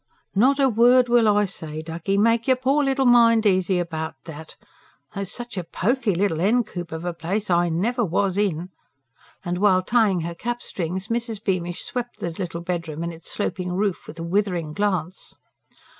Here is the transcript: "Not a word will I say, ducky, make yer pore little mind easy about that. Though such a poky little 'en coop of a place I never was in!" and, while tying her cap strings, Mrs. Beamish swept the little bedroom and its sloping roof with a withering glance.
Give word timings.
"Not 0.33 0.59
a 0.59 0.67
word 0.67 1.09
will 1.09 1.27
I 1.27 1.45
say, 1.45 1.79
ducky, 1.79 2.17
make 2.17 2.47
yer 2.47 2.55
pore 2.55 2.83
little 2.83 3.05
mind 3.05 3.45
easy 3.45 3.77
about 3.77 4.15
that. 4.25 4.55
Though 5.13 5.25
such 5.25 5.59
a 5.59 5.63
poky 5.63 6.15
little 6.15 6.41
'en 6.41 6.63
coop 6.63 6.91
of 6.91 7.05
a 7.05 7.13
place 7.13 7.51
I 7.51 7.69
never 7.69 8.03
was 8.03 8.35
in!" 8.35 8.71
and, 9.45 9.59
while 9.59 9.83
tying 9.83 10.21
her 10.21 10.33
cap 10.33 10.63
strings, 10.63 11.09
Mrs. 11.09 11.43
Beamish 11.43 11.83
swept 11.83 12.17
the 12.17 12.31
little 12.31 12.61
bedroom 12.61 13.03
and 13.03 13.13
its 13.13 13.31
sloping 13.31 13.73
roof 13.73 14.07
with 14.07 14.17
a 14.17 14.23
withering 14.23 14.73
glance. 14.73 15.35